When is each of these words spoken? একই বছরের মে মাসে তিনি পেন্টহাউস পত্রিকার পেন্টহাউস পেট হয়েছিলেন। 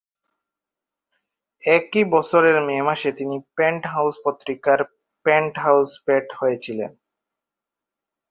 একই 1.63 2.03
বছরের 2.05 2.57
মে 2.61 2.77
মাসে 2.81 3.09
তিনি 3.11 3.35
পেন্টহাউস 3.55 4.15
পত্রিকার 4.25 4.79
পেন্টহাউস 5.25 5.89
পেট 6.05 6.27
হয়েছিলেন। 6.39 6.91